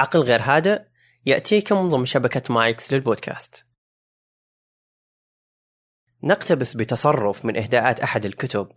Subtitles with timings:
[0.00, 0.82] عقل غير هادئ
[1.26, 3.66] يأتيكم ضمن شبكة مايكس للبودكاست.
[6.22, 8.68] نقتبس بتصرف من إهداءات أحد الكتب.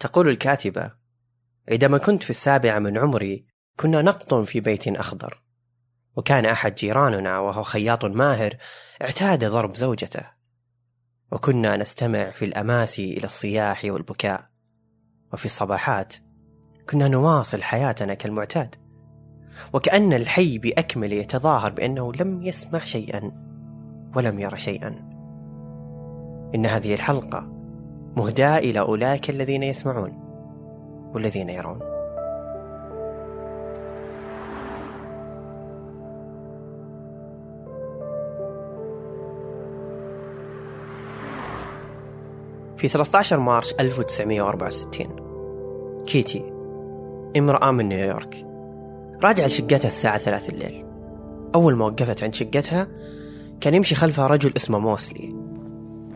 [0.00, 0.92] تقول الكاتبة
[1.70, 3.46] عندما كنت في السابعة من عمري
[3.76, 5.42] كنا نقط في بيت أخضر
[6.16, 8.56] وكان أحد جيراننا وهو خياط ماهر
[9.02, 10.30] اعتاد ضرب زوجته
[11.32, 14.50] وكنا نستمع في الأماسي إلى الصياح والبكاء
[15.32, 16.14] وفي الصباحات
[16.90, 18.87] كنا نواصل حياتنا كالمعتاد.
[19.72, 23.32] وكأن الحي بأكمله يتظاهر بأنه لم يسمع شيئا
[24.16, 24.94] ولم يرى شيئا.
[26.54, 27.46] إن هذه الحلقة
[28.16, 30.12] مهداة إلى أولئك الذين يسمعون
[31.14, 31.78] والذين يرون.
[42.78, 46.52] في 13 مارس 1964 كيتي
[47.36, 48.47] امرأة من نيويورك
[49.22, 50.84] راجعة لشقتها الساعة ثلاث الليل.
[51.54, 52.86] أول ما وقفت عند شقتها
[53.60, 55.34] كان يمشي خلفها رجل اسمه موسلي.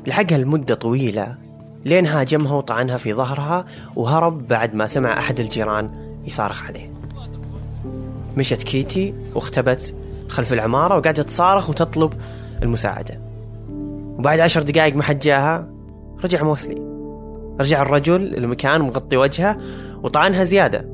[0.06, 1.36] لحقها لمدة طويلة
[1.84, 5.90] لين هاجمها وطعنها في ظهرها وهرب بعد ما سمع أحد الجيران
[6.24, 6.92] يصارخ عليه.
[8.36, 9.94] مشت كيتي واختبت
[10.28, 12.12] خلف العمارة وقعدت تصارخ وتطلب
[12.62, 13.20] المساعدة.
[14.18, 15.68] وبعد عشر دقائق ما حد جاها
[16.24, 16.82] رجع موسلي.
[17.60, 19.58] رجع الرجل المكان مغطي وجهه
[20.02, 20.88] وطعنها زيادة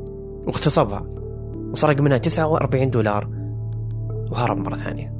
[0.46, 1.17] واغتصبها.
[1.72, 3.28] وسرق منها 49 دولار
[4.30, 5.18] وهرب مرة ثانية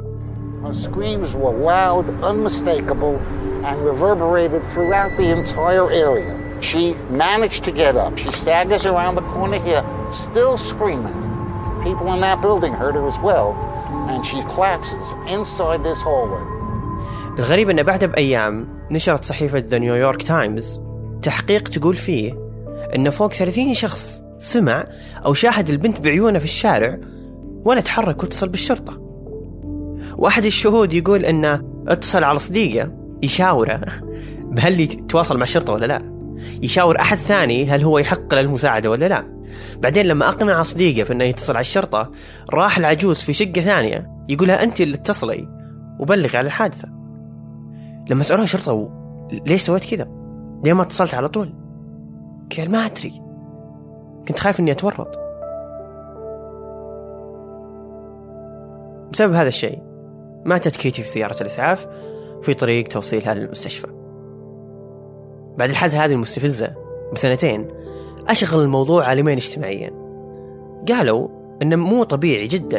[0.65, 3.17] Her screams were loud, unmistakable,
[3.65, 6.33] and reverberated throughout the entire area.
[6.61, 8.19] She managed to get up.
[8.19, 11.19] She staggers around the corner here, still screaming.
[11.85, 13.49] People in that building heard her as well,
[14.11, 16.45] and she collapses inside this hallway.
[17.39, 20.81] الغريب أن بعدها بأيام نشرت صحيفة ذا نيويورك تايمز
[21.23, 22.33] تحقيق تقول فيه
[22.95, 24.85] أن فوق 30 شخص سمع
[25.25, 26.99] أو شاهد البنت بعيونه في الشارع
[27.65, 28.99] ولا تحرك واتصل بالشرطة.
[30.17, 32.91] وأحد الشهود يقول أنه اتصل على صديقه
[33.23, 33.81] يشاوره.
[34.55, 36.19] هل يتواصل مع الشرطة ولا لا؟
[36.63, 39.39] يشاور أحد ثاني هل هو يحق له المساعدة ولا لا؟
[39.77, 42.11] بعدين لما أقنع صديقه في أنه يتصل على الشرطة
[42.51, 45.49] راح العجوز في شقة ثانية يقولها أنت اللي اتصلي
[45.99, 46.89] وبلغ على الحادثة.
[48.11, 48.91] لما سألوها الشرطة
[49.47, 50.09] ليش سويت كذا؟
[50.65, 51.55] ليه ما اتصلت على طول؟
[52.57, 53.28] قال ما أدري.
[54.29, 55.19] كنت خايف إني أتورط.
[59.13, 59.79] بسبب هذا الشيء
[60.45, 61.87] ماتت كيتي في سيارة الإسعاف
[62.43, 63.87] في طريق توصيلها للمستشفى
[65.59, 66.75] بعد الحادثة هذه المستفزة
[67.13, 67.69] بسنتين
[68.29, 69.91] أشغل الموضوع عالمين اجتماعيا.
[70.89, 71.29] قالوا
[71.63, 72.79] أنه مو طبيعي جدا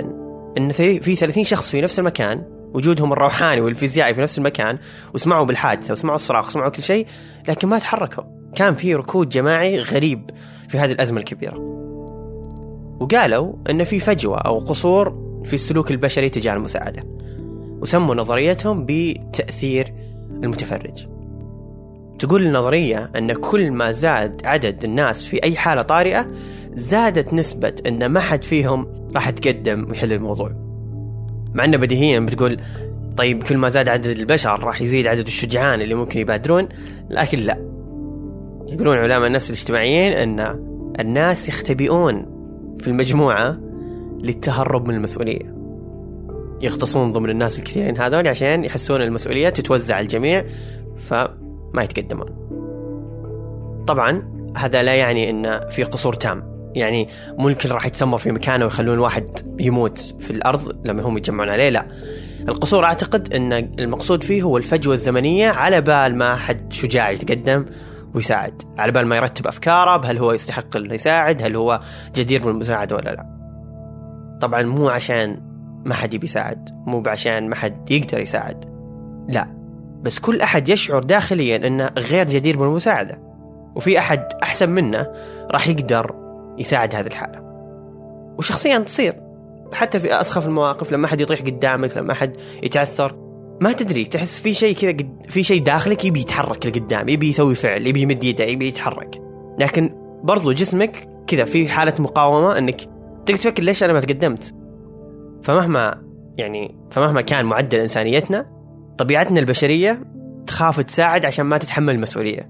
[0.57, 2.43] أن في 30 شخص في نفس المكان
[2.73, 4.77] وجودهم الروحاني والفيزيائي في نفس المكان
[5.13, 7.07] وسمعوا بالحادثة وسمعوا الصراخ وسمعوا كل شيء
[7.47, 8.23] لكن ما تحركوا.
[8.55, 10.29] كان في ركود جماعي غريب.
[10.69, 11.57] في هذه الأزمة الكبيرة.
[12.99, 17.03] وقالوا أن في فجوة أو قصور في السلوك البشري تجاه المساعدة.
[17.81, 19.93] وسموا نظريتهم بتأثير
[20.43, 21.07] المتفرج.
[22.19, 26.27] تقول النظرية أن كل ما زاد عدد الناس في أي حالة طارئة
[26.73, 30.51] زادت نسبة أن ما حد فيهم راح يتقدم ويحل الموضوع.
[31.53, 32.57] مع أنه بديهيا بتقول
[33.17, 36.69] طيب كل ما زاد عدد البشر راح يزيد عدد الشجعان اللي ممكن يبادرون
[37.09, 37.69] لكن لا.
[38.67, 40.39] يقولون علماء النفس الاجتماعيين أن
[40.99, 42.25] الناس يختبئون
[42.79, 43.59] في المجموعة
[44.19, 45.55] للتهرب من المسؤولية.
[46.61, 50.45] يغطسون ضمن الناس الكثيرين هذول عشان يحسون المسؤولية تتوزع على الجميع
[50.97, 52.27] فما يتقدمون.
[53.87, 56.49] طبعا هذا لا يعني أن في قصور تام.
[56.75, 57.09] يعني
[57.39, 61.87] الكل راح يتسمر في مكانه ويخلون الواحد يموت في الأرض لما هم يتجمعون عليه لا.
[62.49, 67.65] القصور أعتقد أن المقصود فيه هو الفجوة الزمنية على بال ما حد شجاع يتقدم
[68.15, 68.63] ويساعد.
[68.77, 71.79] على بال ما يرتب أفكاره هل هو يستحق إنه يساعد هل هو
[72.15, 73.39] جدير بالمساعدة ولا لا.
[74.41, 75.41] طبعا مو عشان
[75.85, 78.65] ما حد يبي يساعد مو عشان ما حد يقدر يساعد.
[79.29, 79.47] لا
[80.01, 83.19] بس كل أحد يشعر داخليا إنه غير جدير بالمساعدة
[83.75, 85.07] وفي أحد أحسن منه
[85.51, 86.15] راح يقدر
[86.57, 87.41] يساعد هذه الحالة.
[88.37, 89.13] وشخصيا تصير
[89.73, 93.28] حتى في أسخف المواقف لما أحد يطيح قدامك لما أحد يتعثر.
[93.61, 97.87] ما تدري تحس في شيء كذا في شيء داخلك يبي يتحرك لقدام يبي يسوي فعل
[97.87, 99.21] يبي يمد يده يبي يتحرك.
[99.59, 102.81] لكن برضو جسمك كذا في حالة مقاومة إنك
[103.25, 104.55] تقدر تفكر ليش أنا ما تقدمت.
[105.43, 106.01] فمهما
[106.37, 108.45] يعني فمهما كان معدل إنسانيتنا
[108.97, 110.03] طبيعتنا البشرية
[110.47, 112.49] تخاف تساعد عشان ما تتحمل المسؤولية.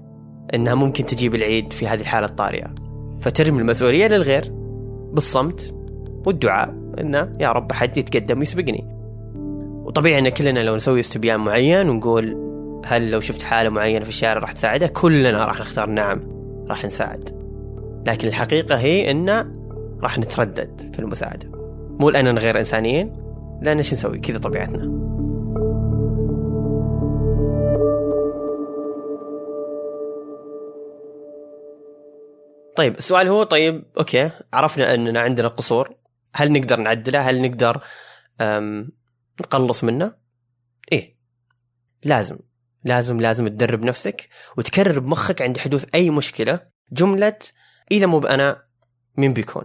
[0.54, 2.74] إنها ممكن تجيب العيد في هذه الحالة الطارئة.
[3.20, 4.44] فترمي المسؤولية للغير
[5.12, 5.74] بالصمت
[6.26, 8.99] والدعاء إنه يا رب حد يتقدم ويسبقني.
[9.90, 12.36] وطبيعي إن كلنا لو نسوي استبيان معين ونقول
[12.86, 16.20] هل لو شفت حالة معينة في الشارع راح تساعده؟ كلنا راح نختار نعم
[16.68, 17.28] راح نساعد.
[18.06, 19.30] لكن الحقيقة هي إن
[20.02, 21.48] راح نتردد في المساعدة.
[22.00, 23.16] مو لأننا غير إنسانيين
[23.62, 25.00] لأن إيش نسوي؟ كذا طبيعتنا.
[32.76, 35.94] طيب السؤال هو طيب أوكي عرفنا إننا عندنا قصور.
[36.34, 37.80] هل نقدر نعدله؟ هل نقدر
[39.40, 40.14] نقلص منه.
[40.92, 41.16] إيه.
[42.04, 42.38] لازم
[42.84, 46.60] لازم لازم تدرب نفسك وتكرر بمخك عند حدوث أي مشكلة
[46.92, 47.38] جملة
[47.90, 48.62] إذا مو بأنا
[49.16, 49.64] مين بيكون؟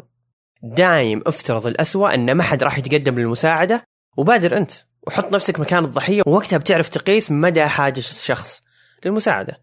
[0.64, 3.84] دايم افترض الأسوأ إن ما حد راح يتقدم للمساعدة
[4.18, 4.72] وبادر أنت
[5.08, 8.64] وحط نفسك مكان الضحية ووقتها بتعرف تقيس مدى حاجة الشخص
[9.06, 9.62] للمساعدة.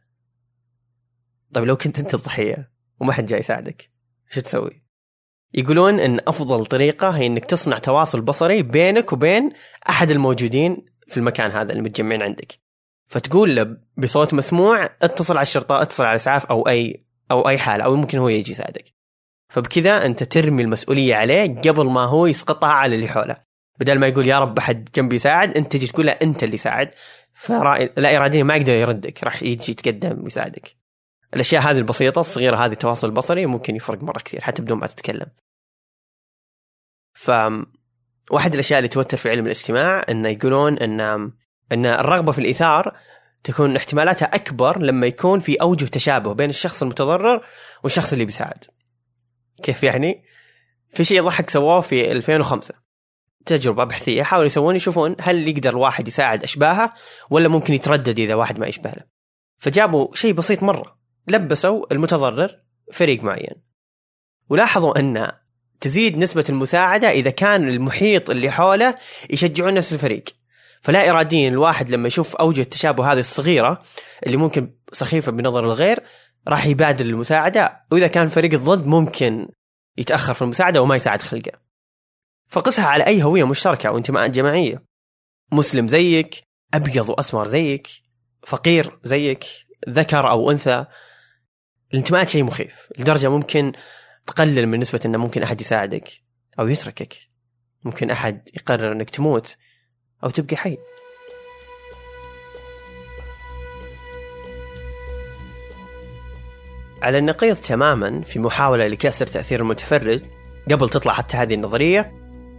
[1.54, 3.90] طيب لو كنت أنت الضحية وما حد جاي يساعدك
[4.30, 4.81] شو تسوي؟
[5.54, 9.50] يقولون إن أفضل طريقة هي إنك تصنع تواصل بصري بينك وبين
[9.88, 12.52] أحد الموجودين في المكان هذا اللي متجمعين عندك.
[13.06, 17.84] فتقول له بصوت مسموع اتصل على الشرطة اتصل على الإسعاف أو أي أو أي حاله
[17.84, 18.84] أو ممكن هو يجي يساعدك.
[19.48, 23.36] فبكذا أنت ترمي المسؤولية عليه قبل ما هو يسقطها على اللي حوله.
[23.80, 26.90] بدل ما يقول يا رب أحد جنبي يساعد أنت تجي تقول له أنت اللي ساعد.
[27.34, 30.81] فلا اراديا ما يقدر يردك راح يجي يتقدم ويساعدك.
[31.34, 35.26] الأشياء هذه البسيطة الصغيرة هذه التواصل البصري ممكن يفرق مرة كثير حتى بدون ما تتكلم.
[37.14, 37.30] ف
[38.30, 41.00] واحد الأشياء اللي توتر في علم الاجتماع إنه يقولون إن
[41.72, 42.96] إن الرغبة في الإيثار
[43.44, 47.46] تكون احتمالاتها أكبر لما يكون في أوجه تشابه بين الشخص المتضرر
[47.82, 48.64] والشخص اللي بيساعد.
[49.62, 50.24] كيف يعني؟
[50.94, 52.74] في شيء يضحك سووه في 2005
[53.46, 56.94] تجربة بحثية حاولوا يسوون يشوفون هل يقدر الواحد يساعد أشباهه
[57.30, 59.04] ولا ممكن يتردد إذا واحد ما يشبه له.
[59.58, 61.01] فجابوا شيء بسيط مرة.
[61.28, 62.58] لبسوا المتضرر
[62.92, 63.62] فريق معين.
[64.48, 65.32] ولاحظوا أن
[65.80, 68.98] تزيد نسبة المساعدة إذا كان المحيط اللي حوله
[69.30, 70.24] يشجعون نفس الفريق.
[70.80, 73.82] فلا إراديا الواحد لما يشوف أوجة التشابه هذه الصغيرة
[74.26, 76.00] اللي ممكن سخيفة بنظر الغير
[76.48, 79.48] راح يبادر المساعدة وإذا كان فريق الضد ممكن
[79.98, 81.52] يتأخر في المساعدة وما يساعد خلقه.
[82.48, 84.84] فقسها على أي هوية مشتركة أو انتماءات جماعية.
[85.52, 86.42] مسلم زيك
[86.74, 87.88] أبيض وأسمر زيك
[88.46, 89.44] فقير زيك
[89.88, 90.86] ذكر أو أنثى
[91.92, 92.88] الانتماءات شيء مخيف.
[92.98, 93.72] لدرجة ممكن
[94.26, 96.08] تقلل من نسبة إنه ممكن أحد يساعدك
[96.58, 97.16] أو يتركك.
[97.84, 99.56] ممكن أحد يقرر إنك تموت
[100.24, 100.78] أو تبقى حي.
[107.02, 110.20] على النقيض تماما في محاولة لكسر تأثير المتفرج
[110.70, 112.12] قبل تطلع حتى هذه النظرية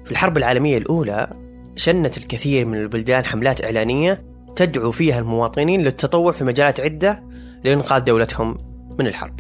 [0.06, 1.28] في الحرب العالمية الأولى
[1.76, 4.26] شنت الكثير من البلدان حملات إعلانية
[4.56, 7.24] تدعو فيها المواطنين للتطوع في مجالات عدة
[7.64, 8.73] لإنقاذ دولتهم.
[9.00, 9.40] من الحرب.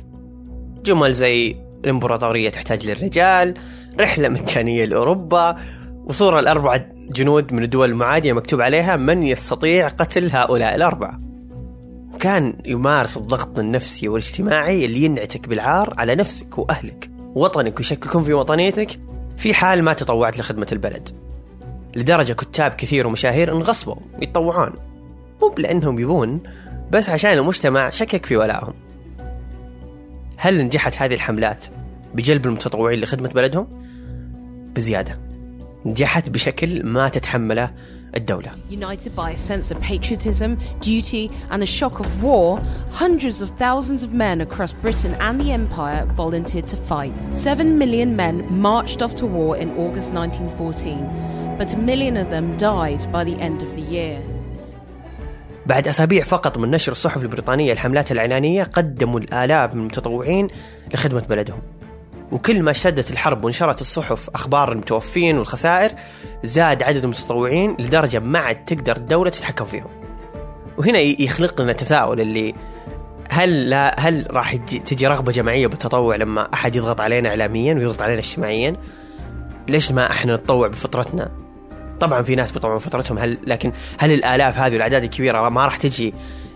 [0.85, 3.53] جمل زي الإمبراطورية تحتاج للرجال
[3.99, 5.57] رحلة مجانية لأوروبا
[6.05, 11.19] وصورة الأربعة جنود من الدول المعادية مكتوب عليها من يستطيع قتل هؤلاء الأربعة.
[12.13, 18.99] وكان يمارس الضغط النفسي والاجتماعي اللي ينعتك بالعار على نفسك وأهلك وطنك ويشككون في وطنيتك
[19.37, 21.09] في حال ما تطوعت لخدمة البلد.
[21.95, 24.73] لدرجة كتاب كثير ومشاهير انغصبوا يتطوعون.
[25.41, 26.43] مو لأنهم يبون
[26.91, 28.73] بس عشان المجتمع شكك في ولائهم
[30.37, 31.65] هل نجحت هذه الحملات
[32.13, 33.67] بجلب المتطوعين لخدمة بلدهم؟
[34.75, 35.19] بزيادة
[35.85, 37.73] نجحت بشكل ما تتحمله
[38.15, 38.51] الدولة.
[38.69, 42.59] United by a sense of patriotism, duty, and the shock of war,
[42.91, 47.19] hundreds of thousands of men across Britain and the Empire volunteered to fight.
[47.21, 52.55] Seven million men marched off to war in August 1914, but a million of them
[52.57, 54.32] died by the end of the year.
[55.65, 60.47] بعد أسابيع فقط من نشر الصحف البريطانية الحملات الإعلانية قدموا الآلاف من المتطوعين
[60.93, 61.59] لخدمة بلدهم.
[62.31, 65.91] وكل ما اشتدت الحرب ونشرت الصحف أخبار المتوفين والخسائر
[66.43, 69.89] زاد عدد المتطوعين لدرجة ما عاد تقدر الدولة تتحكم فيهم.
[70.77, 72.53] وهنا يخلق لنا تساؤل اللي
[73.29, 78.19] هل لا هل راح تجي رغبة جماعية بالتطوع لما أحد يضغط علينا إعلاميا ويضغط علينا
[78.19, 78.75] اجتماعيا؟
[79.69, 81.31] ليش ما إحنا نتطوع بفطرتنا؟
[82.03, 86.13] طبعا في ناس بيطلعون فترتهم هل لكن هل الآلاف هذه والأعداد الكبيرة ما راح تجي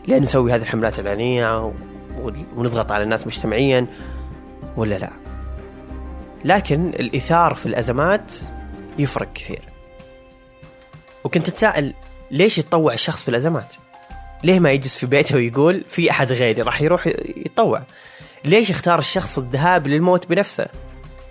[0.08, 1.74] لين نسوي هذه الحملات الإعلانية
[2.56, 3.88] ونضغط على الناس مجتمعيا
[4.78, 5.10] ولا لا؟
[6.46, 8.34] لكن الايثار في الأزمات
[9.00, 9.62] يفرق كثير.
[11.24, 11.94] وكنت أتساءل
[12.32, 13.76] ليش يتطوع الشخص في الأزمات؟
[14.44, 17.84] ليه ما يجلس في بيته ويقول في أحد غيري راح يروح يتطوع؟
[18.46, 20.68] ليش يختار الشخص الذهاب للموت بنفسه؟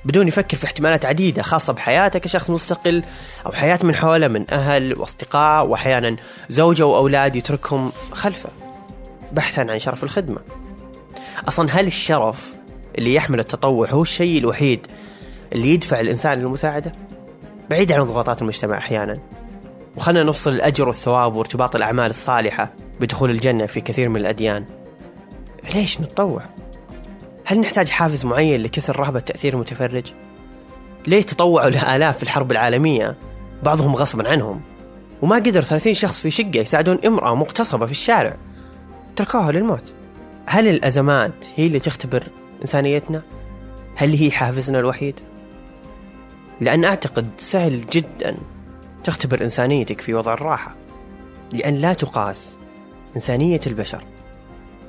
[0.06, 3.02] بدون يفكر في احتمالات عديدة خاصة بحياته كشخص مستقل
[3.46, 6.16] أو حياة من حوله من أهل وأصدقاء وأحيانا
[6.48, 8.48] زوجة وأولاد يتركهم خلفه
[9.32, 10.38] بحثا عن شرف الخدمة
[11.48, 12.54] أصلا هل الشرف
[12.98, 14.86] اللي يحمل التطوع هو الشيء الوحيد
[15.52, 16.92] اللي يدفع الإنسان للمساعدة؟
[17.70, 19.18] بعيد عن ضغوطات المجتمع أحيانا
[19.96, 24.64] وخلنا نفصل الأجر والثواب وارتباط الأعمال الصالحة بدخول الجنة في كثير من الأديان
[25.75, 26.42] ليش نتطوع؟
[27.49, 30.12] هل نحتاج حافز معين لكسر رهبة تأثير المتفرج؟
[31.07, 33.17] ليه تطوعوا لآلاف في الحرب العالمية
[33.62, 34.61] بعضهم غصبا عنهم
[35.23, 38.37] وما قدر 30 شخص في شقة يساعدون امرأة مغتصبة في الشارع
[39.17, 39.95] تركوها للموت
[40.47, 42.23] هل الأزمات هي اللي تختبر
[42.62, 43.23] إنسانيتنا؟
[43.97, 45.21] هل هي حافزنا الوحيد؟
[46.61, 48.37] لأن أعتقد سهل جدا
[49.05, 50.75] تختبر إنسانيتك في وضع الراحة
[51.53, 52.59] لأن لا تقاس
[53.17, 54.05] إنسانية البشر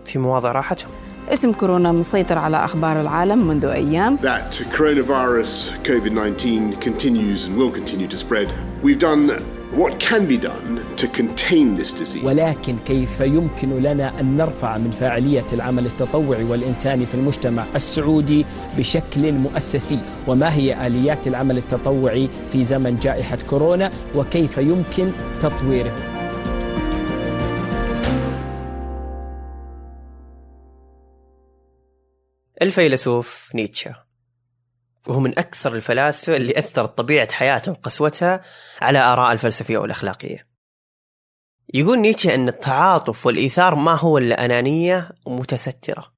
[0.05, 0.91] في مواضع راحتهم
[1.29, 7.71] اسم كورونا مسيطر على أخبار العالم منذ أيام that coronavirus COVID 19 continues and will
[7.71, 8.47] continue to spread.
[8.83, 9.27] We've done
[9.75, 12.23] what can be done to contain this disease.
[12.23, 18.45] ولكن كيف يمكن لنا أن نرفع من فاعلية العمل التطوعي والإنساني في المجتمع السعودي
[18.77, 26.16] بشكل مؤسسي وما هي آليات العمل التطوعي في زمن جائحة كورونا وكيف يمكن تطويره
[32.61, 33.95] الفيلسوف نيتشه.
[35.07, 38.41] وهو من أكثر الفلاسفة اللي أثرت طبيعة حياته وقسوتها
[38.81, 40.47] على آراء الفلسفية والأخلاقية.
[41.73, 46.13] يقول نيتشه أن التعاطف والإيثار ما هو إلا أنانية متسترة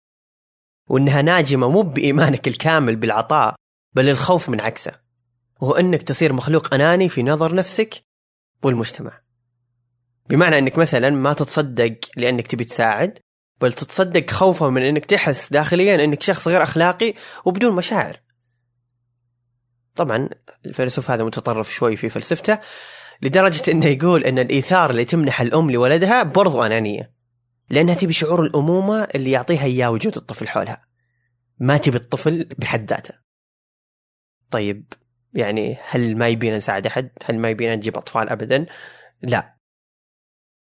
[0.88, 3.56] وأنها ناجمة مو بإيمانك الكامل بالعطاء
[3.94, 4.92] بل الخوف من عكسه
[5.62, 8.04] وهو أنك تصير مخلوق أناني في نظر نفسك
[8.64, 9.22] والمجتمع.
[10.30, 13.20] بمعنى أنك مثلا ما تتصدق لأنك تبي تساعد
[13.62, 17.14] بل تتصدق خوفا من أنك تحس داخليا أنك شخص غير أخلاقي
[17.46, 18.20] وبدون مشاعر
[19.96, 20.30] طبعا
[20.66, 22.60] الفيلسوف هذا متطرف شوي في فلسفته
[23.22, 27.12] لدرجة إنه يقول إن الإيثار اللي تمنح الأم لولدها برضو أنانية
[27.70, 30.86] لأنها تبي شعور الأمومة اللي يعطيها إياه وجود الطفل حولها
[31.60, 33.14] ما تبي الطفل بحد ذاته
[34.52, 34.94] طيب
[35.34, 38.66] يعني هل ما يبينا نساعد أحد؟ هل ما يبينا نجيب أطفال ابدا؟
[39.22, 39.59] لا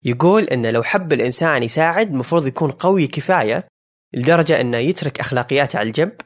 [0.04, 3.68] يقول إن لو حب الإنسان يساعد مفروض يكون قوي كفاية
[4.14, 6.16] لدرجة إنه يترك أخلاقياته على الجنب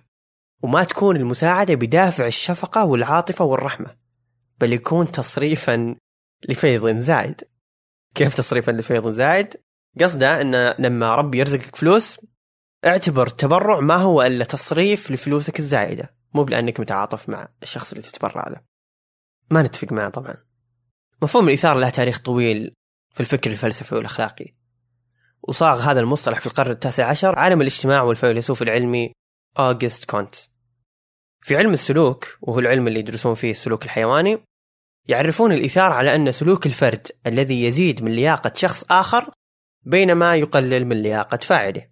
[0.63, 3.97] وما تكون المساعدة بدافع الشفقة والعاطفة والرحمة
[4.61, 5.97] بل يكون تصريفا
[6.49, 7.41] لفيض زائد
[8.15, 9.55] كيف تصريفا لفيض زائد؟
[10.01, 12.21] قصده أن لما ربي يرزقك فلوس
[12.87, 18.49] اعتبر التبرع ما هو إلا تصريف لفلوسك الزائدة مو بلأنك متعاطف مع الشخص اللي تتبرع
[18.49, 18.61] له.
[19.51, 20.35] ما نتفق معه طبعا.
[21.23, 22.75] مفهوم الإيثار له تاريخ طويل
[23.13, 24.55] في الفكر الفلسفي والأخلاقي.
[25.43, 29.13] وصاغ هذا المصطلح في القرن التاسع عشر عالم الاجتماع والفيلسوف العلمي
[29.59, 30.35] أوغست كونت.
[31.41, 34.39] في علم السلوك وهو العلم اللي يدرسون فيه السلوك الحيواني
[35.09, 39.31] يعرفون الإيثار على أن سلوك الفرد الذي يزيد من لياقة شخص آخر
[39.83, 41.87] بينما يقلل من لياقة فاعله.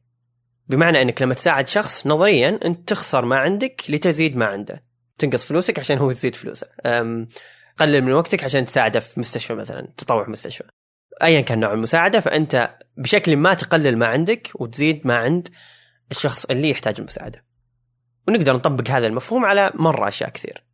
[0.66, 4.84] بمعنى أنك لما تساعد شخص نظريا أنت تخسر ما عندك لتزيد ما عنده.
[5.18, 6.66] تنقص فلوسك عشان هو يزيد فلوسه.
[7.78, 10.68] قلل من وقتك عشان تساعده في مستشفى مثلا تطوع مستشفى.
[11.22, 15.48] ايا كان نوع المساعدة فأنت بشكل ما تقلل ما عندك وتزيد ما عند
[16.10, 17.44] الشخص اللي يحتاج المساعدة.
[18.28, 20.64] ونقدر نطبق هذا المفهوم على مرة أشياء كثير.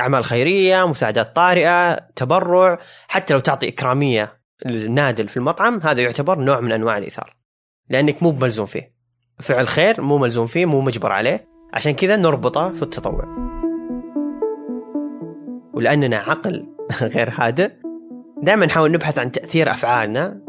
[0.00, 6.60] أعمال خيرية مساعدات طارئة تبرع حتى لو تعطي إكرامية للنادل في المطعم هذا يعتبر نوع
[6.60, 7.36] من أنواع الإيثار.
[7.88, 8.94] لأنك مو ملزوم فيه.
[9.40, 11.48] فعل خير مو ملزوم فيه مو مجبر عليه.
[11.74, 13.24] عشان كذا نربطه في التطوع.
[15.74, 16.66] ولأننا عقل
[17.16, 17.83] غير هادئ
[18.44, 20.40] دائما نحاول نبحث عن تأثير أفعالنا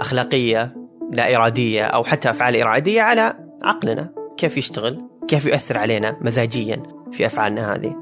[0.00, 0.76] أخلاقية
[1.12, 4.12] لا إرادية أو حتى أفعال إرادية على عقلنا.
[4.36, 6.82] كيف يشتغل؟ كيف يؤثر علينا مزاجيا
[7.12, 7.96] في أفعالنا هذه؟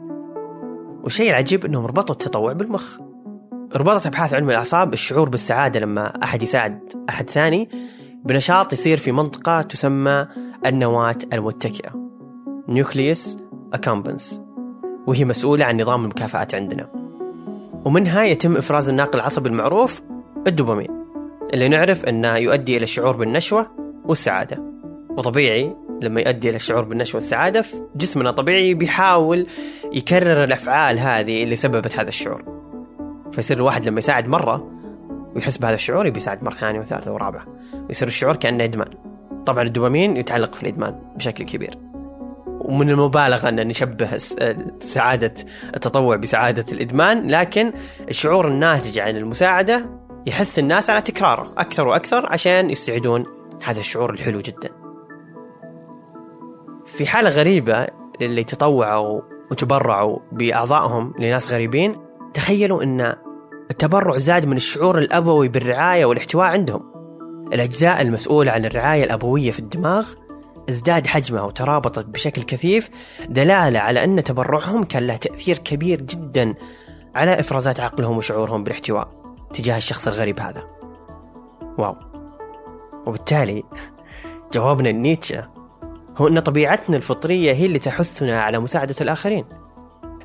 [1.02, 2.98] والشيء العجيب أنهم ربطوا التطوع بالمخ.
[3.76, 7.68] ربطت أبحاث علم الأعصاب الشعور بالسعادة لما أحد يساعد أحد ثاني
[8.24, 10.26] بنشاط يصير في منطقة تسمى
[10.66, 11.90] النواة المتكئة
[12.68, 13.38] nucleus
[13.72, 14.40] accumbens
[15.06, 17.07] وهي مسؤولة عن نظام المكافآت عندنا.
[17.84, 20.02] ومنها يتم إفراز الناقل العصبي المعروف
[20.46, 20.88] الدوبامين
[21.54, 23.66] اللي نعرف أنه يؤدي إلى الشعور بالنشوة
[24.04, 24.62] والسعادة.
[25.10, 27.64] وطبيعي لما يؤدي إلى الشعور بالنشوة والسعادة
[27.96, 29.46] جسمنا طبيعي بيحاول
[29.92, 32.44] يكرر الأفعال هذه اللي سببت هذا الشعور.
[33.32, 34.70] فيصير الواحد لما يساعد مرة
[35.34, 37.46] ويحس بهذا الشعور يبي يساعد مرة ثانية وثالثة ورابعة.
[37.88, 38.88] ويصير الشعور كأنه إدمان.
[39.46, 41.87] طبعا الدوبامين يتعلق في الإدمان بشكل كبير.
[42.60, 44.16] ومن المبالغة أن نشبه
[44.80, 45.34] سعادة
[45.74, 47.72] التطوع بسعادة الإدمان لكن
[48.08, 49.90] الشعور الناتج عن المساعدة
[50.26, 53.26] يحث الناس على تكراره أكثر وأكثر عشان يستعيدون
[53.64, 54.68] هذا الشعور الحلو جدا.
[56.86, 57.86] في حالة غريبة
[58.20, 61.96] للي تطوعوا وتبرعوا بأعضائهم لناس غريبين
[62.34, 63.14] تخيلوا أن
[63.70, 66.92] التبرع زاد من الشعور الأبوي بالرعاية والاحتواء عندهم.
[67.52, 70.12] الأجزاء المسؤولة عن الرعاية الأبوية في الدماغ
[70.68, 72.90] ازداد حجمها وترابطت بشكل كثيف
[73.28, 76.54] دلالة على أن تبرعهم كان له تأثير كبير جدا
[77.14, 79.08] على إفرازات عقلهم وشعورهم بالاحتواء
[79.54, 80.64] تجاه الشخص الغريب هذا.
[81.78, 81.96] واو.
[83.06, 83.64] وبالتالي
[84.52, 85.48] جوابنا النيتشه
[86.16, 89.44] هو أن طبيعتنا الفطرية هي اللي تحثنا على مساعدة الآخرين.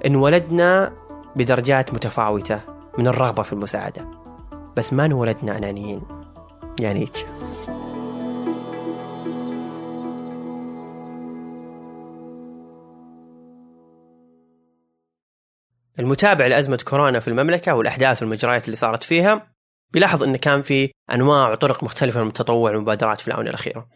[0.06, 0.94] انولدنا
[1.36, 2.60] بدرجات متفاوتة
[2.98, 4.08] من الرغبة في المساعدة.
[4.78, 6.02] بس ما انولدنا أنانيين
[6.80, 7.53] يعني نيتشه.
[16.00, 19.54] المتابع لأزمة كورونا في المملكة والأحداث والمجريات اللي صارت فيها
[19.92, 23.88] بيلاحظ أن كان في أنواع وطرق مختلفة من التطوع والمبادرات في الآونة الأخيرة.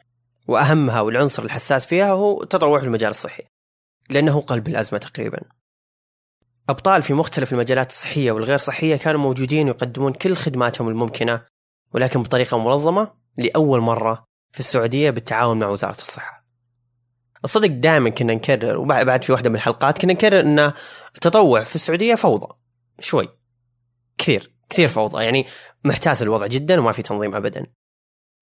[0.47, 3.43] وأهمها والعنصر الحساس فيها هو التطوع في المجال الصحي
[4.09, 5.39] لأنه قلب الأزمة تقريبا.
[6.69, 11.41] أبطال في مختلف المجالات الصحية والغير صحية كانوا موجودين ويقدمون كل خدماتهم الممكنة
[11.93, 16.36] ولكن بطريقة منظمة لأول مرة في السعودية بالتعاون مع وزارة الصحة.
[17.47, 20.73] الصدق دائما كنا نكرر وبعد في واحدة من الحلقات كنا نكرر أن
[21.15, 22.47] التطوع في السعودية فوضى
[22.99, 23.29] شوي
[24.17, 25.45] كثير كثير فوضى يعني
[25.83, 27.65] محتاس الوضع جدا وما في تنظيم أبدا.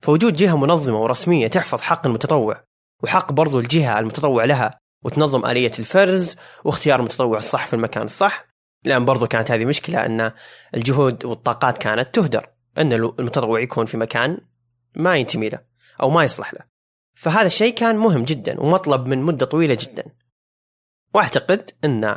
[0.02, 2.64] فوجود جهة منظمة ورسمية تحفظ حق المتطوع
[3.04, 8.46] وحق برضو الجهة المتطوع لها وتنظم آلية الفرز واختيار المتطوع الصح في المكان الصح.
[8.84, 10.32] لأن برضو كانت هذه مشكلة أن
[10.76, 14.38] الجهود والطاقات كانت تهدر أن المتطوع يكون في مكان
[14.96, 15.60] ما ينتمي له
[16.02, 16.75] أو ما يصلح له.
[17.16, 20.04] فهذا الشيء كان مهم جدا ومطلب من مدة طويلة جدا.
[21.14, 22.16] وأعتقد أن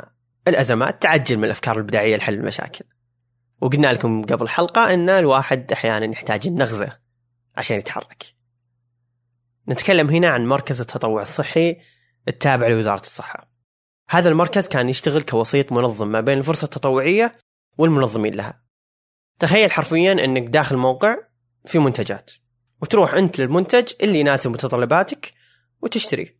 [0.48, 2.84] الأزمات تعجل من الأفكار البدائية لحل المشاكل.
[3.60, 6.98] وقلنا لكم قبل حلقة أن الواحد أحيانا يحتاج النغزة
[7.56, 8.34] عشان يتحرك.
[9.68, 11.76] نتكلم هنا عن مركز التطوع الصحي
[12.28, 13.50] التابع لوزارة الصحة.
[14.10, 17.38] هذا المركز كان يشتغل كوسيط منظم ما بين الفرصة التطوعية
[17.78, 18.62] والمنظمين لها.
[19.38, 21.16] تخيل حرفيا أنك داخل موقع
[21.64, 22.30] في منتجات.
[22.82, 25.32] وتروح أنت للمنتج اللي يناسب متطلباتك
[25.82, 26.38] وتشتريه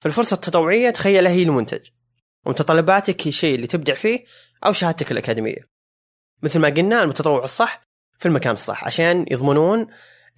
[0.00, 1.88] فالفرصة التطوعية تخيلها هي المنتج.
[2.46, 4.24] ومتطلباتك هي الشيء اللي تبدع فيه
[4.66, 5.68] أو شهادتك الأكاديمية.
[6.42, 9.86] مثل ما قلنا المتطوع الصح في المكان الصح عشان يضمنون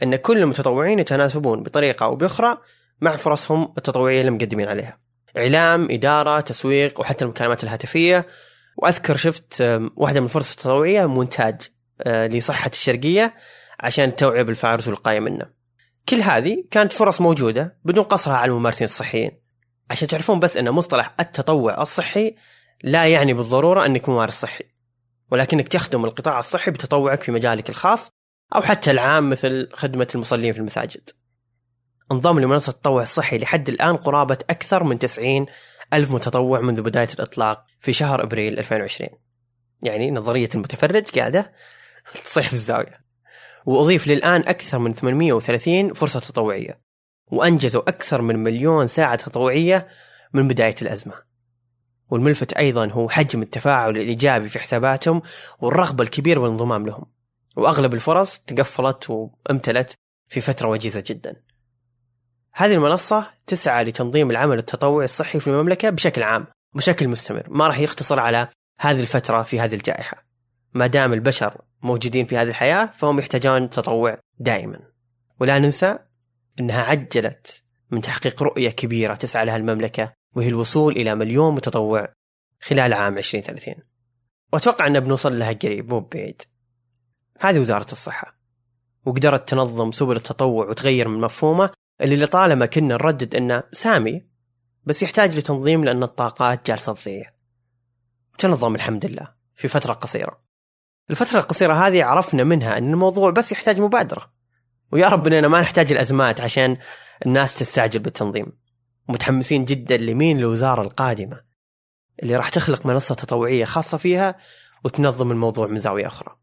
[0.03, 2.59] أن كل المتطوعين يتناسبون بطريقة أو بأخرى
[3.01, 4.99] مع فرصهم التطوعية اللي مقدمين عليها.
[5.37, 8.27] إعلام إدارة تسويق وحتى المكالمات الهاتفية.
[8.77, 9.63] وأذكر شفت
[9.97, 11.61] واحدة من الفرص التطوعية مونتاج
[12.03, 13.35] آه، لصحة الشرقية.
[13.81, 15.47] عشان التوعية بالفيروس والوقاية منه.
[16.09, 19.31] كل هذه كانت فرص موجودة بدون قصرها على الممارسين الصحيين.
[19.91, 22.35] عشان تعرفون بس أن مصطلح التطوع الصحي
[22.83, 24.65] لا يعني بالضرورة أنك ممارس صحي.
[25.31, 28.11] ولكنك تخدم القطاع الصحي بتطوعك في مجالك الخاص
[28.55, 31.11] أو حتى العام مثل خدمة المصلين في المساجد.
[32.13, 35.47] انضم لمنصة التطوع الصحي لحد الآن قرابة أكثر من 90
[35.93, 39.11] ألف متطوع منذ بداية الإطلاق في شهر أبريل 2020
[39.83, 41.53] يعني نظرية المتفرج قاعدة
[42.25, 42.93] تصيح في الزاوية.
[43.67, 46.81] وأضيف للآن أكثر من 830 فرصة تطوعية
[47.27, 49.89] وأنجزوا أكثر من مليون ساعة تطوعية
[50.33, 51.15] من بداية الأزمة.
[52.11, 55.23] والملفت أيضا هو حجم التفاعل الإيجابي في حساباتهم
[55.61, 57.07] والرغبة الكبيرة بالانضمام لهم
[57.57, 59.95] وأغلب الفرص تقفلت وامتلت
[60.29, 61.37] في فترة وجيزة جدا.
[62.53, 67.79] هذه المنصة تسعى لتنظيم العمل التطوعي الصحي في المملكة بشكل عام بشكل مستمر ما راح
[67.79, 68.49] يقتصر على
[68.81, 70.30] هذه الفترة في هذه الجائحة.
[70.75, 74.79] ما دام البشر موجودين في هذه الحياة فهم يحتاجون تطوع دائما
[75.41, 75.99] ولا ننسى
[76.61, 82.13] أنها عجلت من تحقيق رؤية كبيرة تسعى لها المملكة وهي الوصول إلى مليون متطوع
[82.61, 83.75] خلال عام 2030
[84.53, 86.43] وأتوقع أن بنوصل لها قريب مو بعيد
[87.41, 88.41] هذه وزارة الصحة
[89.05, 94.31] وقدرت تنظم سبل التطوع وتغير من مفهومه اللي لطالما كنا نردد إنه سامي
[94.85, 97.31] بس يحتاج لتنظيم لأن الطاقات جالسة تضيع.
[98.39, 100.41] تنظم الحمد لله في فترة قصيرة.
[101.11, 104.33] الفترة القصيرة هذه عرفنا منها إن الموضوع بس يحتاج مبادرة.
[104.93, 106.77] ويا رب إننا ما نحتاج الأزمات عشان
[107.27, 108.53] الناس تستعجل بالتنظيم.
[109.09, 111.41] متحمسين جدا لمين الوزاره القادمة
[112.23, 114.39] اللي راح تخلق منصة تطوعية خاصة فيها
[114.85, 116.37] وتنظم الموضوع من زاوية أخرى.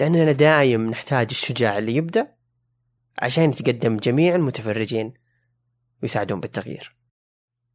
[0.00, 2.34] لأننا دايم نحتاج الشجاع اللي يبدأ
[3.18, 5.14] عشان يتقدم جميع المتفرجين
[6.02, 6.96] ويساعدون بالتغيير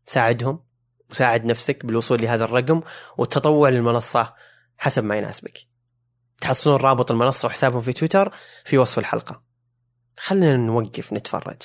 [0.06, 0.64] ساعدهم
[1.10, 2.82] وساعد نفسك بالوصول لهذا الرقم
[3.18, 4.34] والتطوع للمنصة
[4.78, 5.69] حسب ما يناسبك
[6.42, 8.32] تحصلون رابط المنصة وحسابهم في تويتر
[8.66, 9.42] في وصف الحلقة.
[10.18, 11.62] خلنا نوقف نتفرج.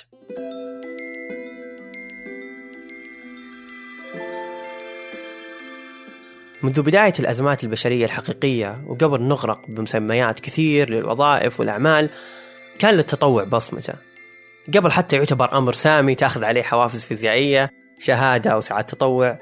[6.62, 12.10] منذ بداية الأزمات البشرية الحقيقية وقبل نغرق بمسميات كثير للوظائف والأعمال
[12.78, 13.94] كان للتطوع بصمته.
[14.74, 19.38] قبل حتى يعتبر أمر سامي تأخذ عليه حوافز فيزيائية شهادة أو ساعات تطوع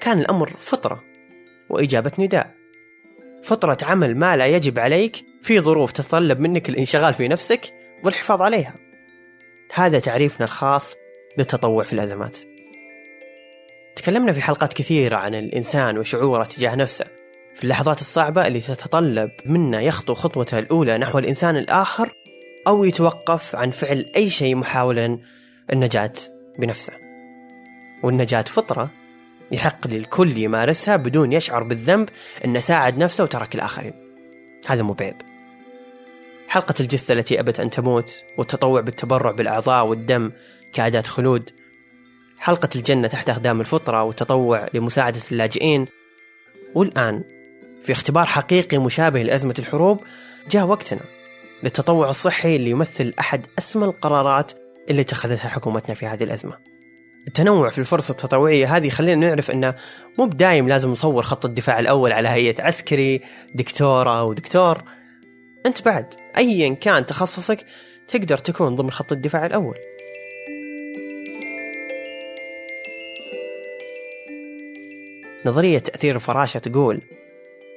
[0.00, 1.00] كان الأمر فطرة
[1.70, 2.63] وإجابة نداء.
[3.44, 7.72] فطرة عمل ما لا يجب عليك في ظروف تتطلب منك الانشغال في نفسك
[8.04, 8.74] والحفاظ عليها.
[9.74, 10.94] هذا تعريفنا الخاص
[11.38, 12.38] للتطوع في الأزمات.
[13.96, 17.04] تكلمنا في حلقات كثيرة عن الإنسان وشعوره تجاه نفسه.
[17.56, 22.12] في اللحظات الصعبة اللي تتطلب منا يخطو خطوته الأولى نحو الإنسان الآخر
[22.66, 25.18] أو يتوقف عن فعل أي شيء محاولا
[25.72, 26.12] النجاة
[26.58, 26.92] بنفسه.
[28.02, 28.90] والنجاة فطرة
[29.54, 32.08] يحق للكل يمارسها بدون يشعر بالذنب
[32.44, 33.94] أنه ساعد نفسه وترك الآخرين.
[34.66, 35.14] هذا مو بعيب.
[36.48, 40.32] حلقة الجثة التي أبت أن تموت والتطوع بالتبرع بالأعضاء والدم
[40.72, 41.50] كأداة خلود.
[42.38, 45.86] حلقة الجنة تحت أقدام الفطرة والتطوع لمساعدة اللاجئين.
[46.74, 47.24] والآن
[47.84, 50.00] في اختبار حقيقي مشابه لأزمة الحروب
[50.50, 51.00] جاء وقتنا
[51.62, 54.52] للتطوع الصحي اللي يمثل أحد أسمى القرارات
[54.90, 56.73] اللي اتخذتها حكومتنا في هذه الأزمة.
[57.26, 59.74] التنوع في الفرصة التطوعية هذه خلينا نعرف أنه
[60.18, 63.20] مو بدايم لازم نصور خط الدفاع الأول على هيئة عسكري
[63.54, 64.82] دكتورة ودكتور
[65.66, 66.06] أنت بعد
[66.36, 67.66] أيا كان تخصصك
[68.08, 69.74] تقدر تكون ضمن خط الدفاع الأول.
[75.46, 77.00] نظرية تأثير الفراشة تقول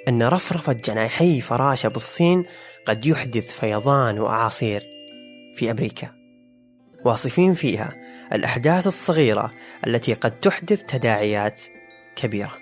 [0.07, 2.45] أن رفرفة جناحي فراشة بالصين
[2.87, 4.83] قد يحدث فيضان وأعاصير
[5.55, 6.11] في أمريكا.
[7.05, 9.51] واصفين فيها الأحداث الصغيرة
[9.87, 11.61] التي قد تحدث تداعيات
[12.15, 12.57] كبيرة.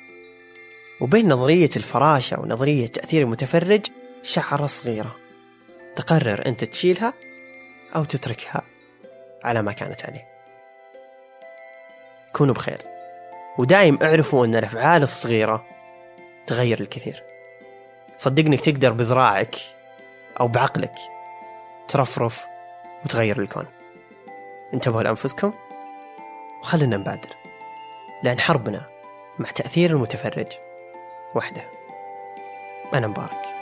[1.01, 3.85] وبين نظرية الفراشة ونظرية تأثير المتفرج
[4.23, 5.15] شعرة صغيرة.
[5.95, 7.13] تقرر أنت تشيلها
[7.95, 8.61] أو تتركها
[9.43, 10.27] على ما كانت عليه.
[12.33, 12.81] كونوا بخير.
[13.57, 15.65] ودايم اعرفوا أن الأفعال الصغيرة
[16.47, 17.23] تغير الكثير.
[18.17, 19.55] صدقني تقدر بذراعك
[20.39, 20.95] أو بعقلك
[21.87, 22.45] ترفرف
[23.05, 23.65] وتغير الكون.
[24.75, 25.53] انتبهوا لأنفسكم
[26.61, 27.29] وخلنا نبادر
[28.23, 28.85] لأن حربنا
[29.39, 30.47] مع تأثير المتفرج.
[31.35, 31.61] وحده
[32.93, 33.54] أنا مبارك.